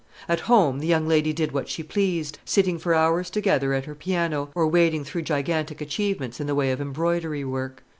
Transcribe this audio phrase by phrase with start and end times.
[0.27, 3.93] At home the young lady did what she pleased, sitting for hours together at her
[3.93, 7.83] piano, or wading through gigantic achievements in the way of embroidery work.